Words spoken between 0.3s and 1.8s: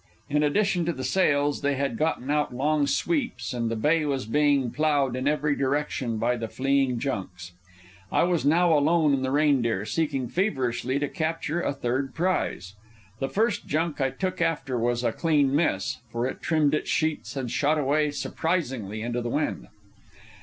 In addition to the sails they